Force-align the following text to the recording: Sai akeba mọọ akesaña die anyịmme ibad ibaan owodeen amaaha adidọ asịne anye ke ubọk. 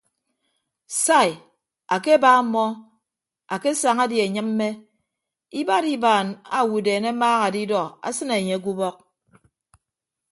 Sai 1.03 1.31
akeba 1.95 2.29
mọọ 2.53 2.67
akesaña 3.53 4.05
die 4.11 4.21
anyịmme 4.27 4.67
ibad 5.59 5.85
ibaan 5.95 6.27
owodeen 6.59 7.05
amaaha 7.11 7.43
adidọ 7.49 7.81
asịne 8.07 8.33
anye 8.39 8.57
ke 8.63 8.69
ubọk. 8.73 8.95